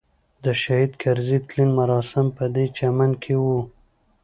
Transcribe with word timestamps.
د 0.43 0.45
شهید 0.61 0.91
کرزي 1.01 1.37
تلین 1.47 1.69
مراسم 1.79 2.25
پدې 2.37 2.65
چمن 2.77 3.11
کې 3.23 3.35
وو. 3.43 3.59